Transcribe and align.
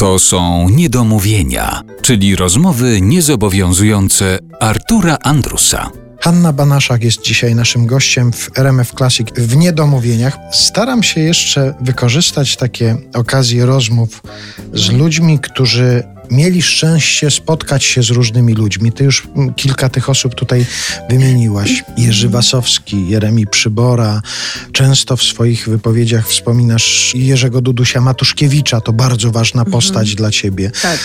To 0.00 0.18
są 0.18 0.68
niedomówienia, 0.68 1.82
czyli 2.02 2.36
rozmowy 2.36 3.00
niezobowiązujące 3.00 4.38
Artura 4.60 5.18
Andrusa. 5.22 5.90
Hanna 6.20 6.52
Banaszak 6.52 7.04
jest 7.04 7.22
dzisiaj 7.22 7.54
naszym 7.54 7.86
gościem 7.86 8.32
w 8.32 8.58
RMF 8.58 8.90
Classic 8.90 9.28
w 9.36 9.56
Niedomówieniach. 9.56 10.38
Staram 10.52 11.02
się 11.02 11.20
jeszcze 11.20 11.74
wykorzystać 11.80 12.56
takie 12.56 12.96
okazje 13.14 13.66
rozmów 13.66 14.22
z 14.74 14.92
ludźmi, 14.92 15.38
którzy 15.38 16.02
mieli 16.30 16.62
szczęście 16.62 17.30
spotkać 17.30 17.84
się 17.84 18.02
z 18.02 18.10
różnymi 18.10 18.54
ludźmi. 18.54 18.92
Ty 18.92 19.04
już 19.04 19.28
kilka 19.56 19.88
tych 19.88 20.08
osób 20.08 20.34
tutaj 20.34 20.66
wymieniłaś. 21.10 21.84
Jerzy 21.96 22.28
Wasowski, 22.28 23.08
Jeremi 23.08 23.46
Przybora. 23.46 24.22
Często 24.72 25.16
w 25.16 25.22
swoich 25.22 25.68
wypowiedziach 25.68 26.28
wspominasz 26.28 27.12
Jerzego 27.14 27.60
Dudusia 27.60 28.00
Matuszkiewicza. 28.00 28.80
To 28.80 28.92
bardzo 28.92 29.30
ważna 29.30 29.64
postać 29.64 30.08
mhm. 30.08 30.16
dla 30.16 30.30
ciebie. 30.30 30.70
Tak. 30.82 30.98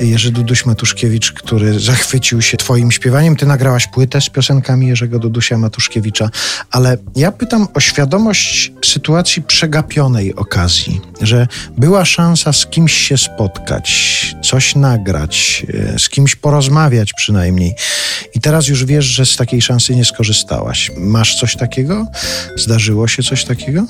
Jerzy 0.00 0.32
Duduś 0.32 0.66
Matuszkiewicz, 0.66 1.32
który 1.32 1.80
zachwycił 1.80 2.42
się 2.42 2.56
twoim 2.56 2.92
śpiewaniem. 2.92 3.36
Ty 3.36 3.46
nagrałaś 3.46 3.86
płytę 3.86 4.20
z 4.20 4.30
piosenkami 4.30 4.86
Jerzego 4.86 5.18
Dudusia 5.18 5.58
Matuszkiewicza, 5.58 6.30
ale 6.70 6.96
ja 7.16 7.32
pytam 7.32 7.68
o 7.74 7.80
świadomość 7.80 8.72
sytuacji 8.84 9.42
przegapionej 9.42 10.34
okazji, 10.34 11.00
że 11.20 11.46
była 11.78 12.04
szansa 12.04 12.52
z 12.52 12.66
kimś 12.66 12.92
się 12.92 13.18
spotkać, 13.18 14.36
coś 14.44 14.74
nagrać, 14.74 15.66
e, 15.94 15.98
z 15.98 16.08
kimś 16.08 16.36
porozmawiać 16.36 17.12
przynajmniej. 17.12 17.74
I 18.34 18.40
teraz 18.40 18.68
już 18.68 18.84
wiesz, 18.84 19.04
że 19.04 19.26
z 19.26 19.36
takiej 19.36 19.62
szansy 19.62 19.96
nie 19.96 20.04
skorzystałaś. 20.04 20.90
Masz 20.96 21.34
coś 21.34 21.56
takiego? 21.56 22.06
Zdarzyło 22.56 23.08
się 23.08 23.22
coś 23.22 23.44
takiego? 23.44 23.86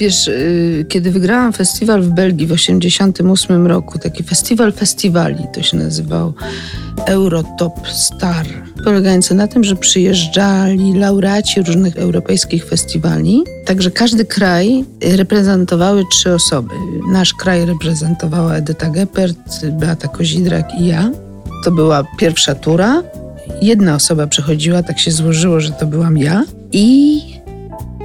Wiesz, 0.00 0.28
y, 0.28 0.86
kiedy 0.88 1.10
wygrałam 1.10 1.52
festiwal 1.52 2.02
w 2.02 2.08
Belgii 2.08 2.46
w 2.46 2.50
1988 2.50 3.66
roku, 3.66 3.98
taki 3.98 4.24
festiwal 4.24 4.72
festiwali 4.72 5.33
to 5.54 5.62
się 5.62 5.76
nazywał 5.76 6.32
Eurotop 7.06 7.88
Star, 7.88 8.46
polegający 8.84 9.34
na 9.34 9.48
tym, 9.48 9.64
że 9.64 9.76
przyjeżdżali 9.76 10.94
laureaci 10.94 11.62
różnych 11.62 11.96
europejskich 11.96 12.66
festiwali. 12.66 13.44
Także 13.66 13.90
każdy 13.90 14.24
kraj 14.24 14.84
reprezentowały 15.02 16.04
trzy 16.10 16.34
osoby. 16.34 16.74
Nasz 17.12 17.34
kraj 17.34 17.66
reprezentowała 17.66 18.54
Edyta 18.54 18.90
Geppert, 18.90 19.66
Beata 19.72 20.08
Kozidrak 20.08 20.80
i 20.80 20.86
ja. 20.86 21.10
To 21.64 21.70
była 21.70 22.04
pierwsza 22.18 22.54
tura. 22.54 23.02
Jedna 23.62 23.94
osoba 23.94 24.26
przechodziła, 24.26 24.82
tak 24.82 24.98
się 24.98 25.10
złożyło, 25.10 25.60
że 25.60 25.70
to 25.70 25.86
byłam 25.86 26.18
ja. 26.18 26.44
I 26.72 27.20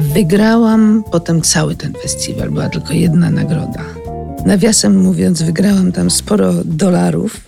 wygrałam 0.00 1.04
potem 1.12 1.42
cały 1.42 1.74
ten 1.74 1.92
festiwal. 2.02 2.50
Była 2.50 2.68
tylko 2.68 2.92
jedna 2.92 3.30
nagroda. 3.30 3.97
Nawiasem 4.46 4.98
mówiąc, 4.98 5.42
wygrałam 5.42 5.92
tam 5.92 6.10
sporo 6.10 6.52
dolarów 6.64 7.40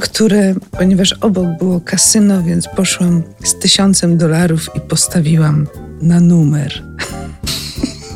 które, 0.00 0.54
ponieważ 0.70 1.12
obok 1.12 1.46
było 1.58 1.80
kasyno, 1.80 2.42
więc 2.42 2.68
poszłam 2.68 3.22
z 3.44 3.58
tysiącem 3.58 4.18
dolarów 4.18 4.70
i 4.74 4.80
postawiłam 4.80 5.66
na 6.02 6.20
numer. 6.20 6.82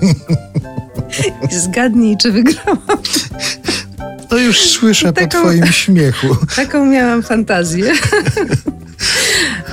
I 1.52 1.54
zgadnij, 1.54 2.16
czy 2.16 2.32
wygrałam. 2.32 2.78
To 4.28 4.38
już 4.38 4.60
słyszę 4.60 5.12
taką, 5.12 5.26
po 5.28 5.38
twoim 5.38 5.66
śmiechu. 5.66 6.36
Taką 6.56 6.86
miałam 6.86 7.22
fantazję. 7.22 7.92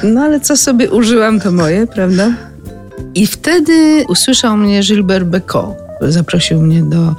No 0.04 0.22
ale 0.22 0.40
co 0.40 0.58
sobie 0.58 0.90
użyłam, 0.90 1.40
to 1.40 1.52
moje, 1.52 1.88
prawda? 1.88 2.34
I 3.16 3.28
wtedy 3.28 4.06
usłyszał 4.08 4.58
mnie 4.58 4.82
Gilbert 4.82 5.26
Becot 5.26 5.89
zaprosił 6.02 6.62
mnie 6.62 6.84
do, 6.84 7.16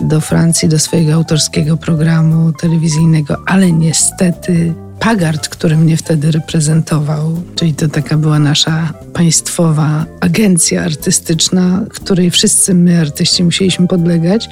do 0.00 0.20
Francji, 0.20 0.68
do 0.68 0.78
swojego 0.78 1.14
autorskiego 1.14 1.76
programu 1.76 2.52
telewizyjnego, 2.52 3.36
ale 3.46 3.72
niestety 3.72 4.74
Pagard, 5.04 5.48
który 5.48 5.76
mnie 5.76 5.96
wtedy 5.96 6.30
reprezentował, 6.30 7.42
czyli 7.54 7.74
to 7.74 7.88
taka 7.88 8.16
była 8.16 8.38
nasza 8.38 8.92
państwowa 9.12 10.06
agencja 10.20 10.82
artystyczna, 10.84 11.84
której 11.90 12.30
wszyscy 12.30 12.74
my, 12.74 13.00
artyści, 13.00 13.44
musieliśmy 13.44 13.86
podlegać, 13.86 14.48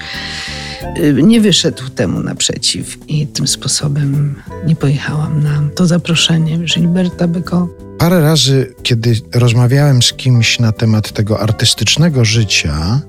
y, 0.97 1.13
nie 1.23 1.41
wyszedł 1.41 1.89
temu 1.89 2.19
naprzeciw 2.19 2.97
i 3.07 3.27
tym 3.27 3.47
sposobem 3.47 4.35
nie 4.65 4.75
pojechałam 4.75 5.43
na 5.43 5.61
to 5.75 5.85
zaproszenie 5.85 6.57
Gilberta 6.57 7.27
Beko. 7.27 7.69
Parę 7.97 8.21
razy, 8.21 8.73
kiedy 8.83 9.15
rozmawiałem 9.33 10.01
z 10.01 10.13
kimś 10.13 10.59
na 10.59 10.71
temat 10.71 11.11
tego 11.11 11.39
artystycznego 11.39 12.25
życia, 12.25 13.01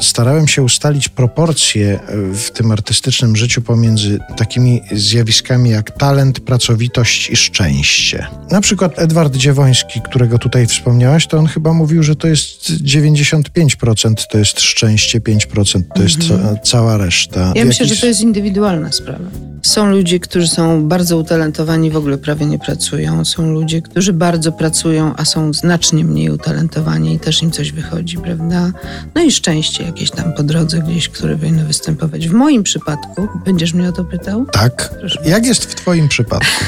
starałem 0.00 0.48
się 0.48 0.62
ustalić 0.62 1.08
proporcje 1.08 2.00
w 2.34 2.50
tym 2.50 2.72
artystycznym 2.72 3.36
życiu 3.36 3.62
pomiędzy 3.62 4.18
takimi 4.36 4.82
zjawiskami 4.92 5.70
jak 5.70 5.90
talent, 5.90 6.40
pracowitość 6.40 7.30
i 7.30 7.36
szczęście. 7.36 8.26
Na 8.50 8.60
przykład 8.60 8.98
Edward 8.98 9.36
Dziewoński, 9.36 10.00
którego 10.00 10.38
tutaj 10.38 10.66
wspomniałaś, 10.66 11.26
to 11.26 11.38
on 11.38 11.46
chyba 11.46 11.72
mówił, 11.72 12.02
że 12.02 12.16
to 12.16 12.28
jest 12.28 12.70
95% 12.70 14.14
to 14.30 14.38
jest 14.38 14.60
szczęście, 14.60 15.20
5% 15.20 15.82
to 15.94 16.02
jest 16.02 16.30
mhm. 16.30 16.56
cała 16.64 16.96
reszta. 16.96 17.52
Ja 17.54 17.64
myślę, 17.64 17.86
że 17.86 17.96
to 17.96 18.06
jest 18.06 18.20
indywidualna 18.20 18.92
sprawa. 18.92 19.45
Są 19.66 19.90
ludzie, 19.90 20.20
którzy 20.20 20.48
są 20.48 20.88
bardzo 20.88 21.18
utalentowani, 21.18 21.90
w 21.90 21.96
ogóle 21.96 22.18
prawie 22.18 22.46
nie 22.46 22.58
pracują. 22.58 23.24
Są 23.24 23.52
ludzie, 23.52 23.82
którzy 23.82 24.12
bardzo 24.12 24.52
pracują, 24.52 25.14
a 25.16 25.24
są 25.24 25.52
znacznie 25.52 26.04
mniej 26.04 26.30
utalentowani 26.30 27.14
i 27.14 27.18
też 27.18 27.42
im 27.42 27.50
coś 27.50 27.72
wychodzi, 27.72 28.18
prawda? 28.18 28.70
No 29.14 29.22
i 29.22 29.32
szczęście 29.32 29.84
jakieś 29.84 30.10
tam 30.10 30.32
po 30.32 30.42
drodze 30.42 30.78
gdzieś, 30.78 31.08
które 31.08 31.36
powinno 31.36 31.64
występować. 31.64 32.28
W 32.28 32.32
moim 32.32 32.62
przypadku, 32.62 33.28
będziesz 33.44 33.74
mnie 33.74 33.88
o 33.88 33.92
to 33.92 34.04
pytał? 34.04 34.46
Tak. 34.52 34.94
Proszę 35.00 35.20
Jak 35.24 35.32
bardzo. 35.32 35.48
jest 35.48 35.64
w 35.64 35.74
twoim 35.74 36.08
przypadku? 36.08 36.64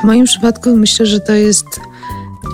W 0.00 0.04
moim 0.04 0.24
przypadku 0.24 0.76
myślę, 0.76 1.06
że 1.06 1.20
to 1.20 1.32
jest 1.32 1.66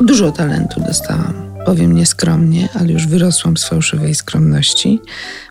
dużo 0.00 0.32
talentu 0.32 0.80
dostałam 0.80 1.49
powiem 1.66 1.94
nieskromnie, 1.94 2.68
ale 2.74 2.92
już 2.92 3.06
wyrosłam 3.06 3.56
z 3.56 3.64
fałszywej 3.64 4.14
skromności. 4.14 5.00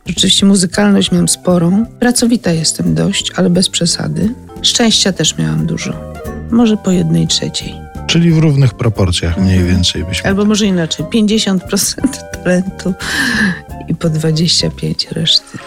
Rzeczywiście 0.06 0.46
muzykalność 0.46 1.12
miałam 1.12 1.28
sporą. 1.30 1.86
Pracowita 2.00 2.52
jestem 2.52 2.96
dość, 2.96 3.32
ale 3.36 3.50
bez 3.50 3.70
przesady. 3.70 4.34
Szczęścia 4.62 5.12
też 5.14 5.38
miałam 5.38 5.66
dużo. 5.66 5.94
Może 6.52 6.78
po 6.78 6.92
jednej 6.92 7.28
trzeciej. 7.28 7.74
Czyli 8.08 8.32
w 8.32 8.38
równych 8.38 8.74
proporcjach 8.74 9.38
mniej 9.38 9.58
mhm. 9.58 9.76
więcej 9.76 10.04
byśmy. 10.04 10.30
Albo 10.30 10.46
może 10.46 10.66
inaczej, 10.66 11.06
50% 11.06 11.60
talentu 12.44 12.94
i 13.88 13.96
po 13.96 14.10
25% 14.10 15.12
reszty. 15.12 15.58